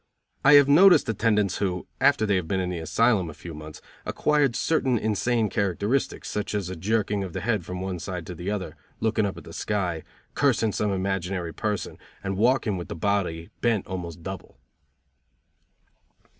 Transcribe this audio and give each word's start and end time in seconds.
I 0.43 0.53
have 0.53 0.67
noticed 0.67 1.07
attendants 1.09 1.57
who, 1.57 1.85
after 1.99 2.25
they 2.25 2.35
had 2.37 2.47
been 2.47 2.59
in 2.59 2.71
the 2.71 2.79
asylum 2.79 3.29
a 3.29 3.35
few 3.35 3.53
months, 3.53 3.83
acquired 4.03 4.55
certain 4.55 4.97
insane 4.97 5.47
characteristics, 5.47 6.27
such 6.27 6.55
as 6.55 6.69
a 6.71 6.75
jerking 6.75 7.23
of 7.23 7.33
the 7.33 7.41
head 7.41 7.63
from 7.63 7.81
one 7.81 7.99
side 7.99 8.25
to 8.25 8.33
the 8.33 8.49
other, 8.49 8.75
looking 8.99 9.27
up 9.27 9.37
at 9.37 9.43
the 9.43 9.53
sky, 9.53 10.01
cursing 10.33 10.71
some 10.71 10.91
imaginary 10.91 11.53
person, 11.53 11.99
and 12.23 12.35
walking 12.35 12.77
with 12.77 12.87
the 12.87 12.95
body 12.95 13.51
bent 13.61 13.85
almost 13.85 14.23
double. 14.23 14.57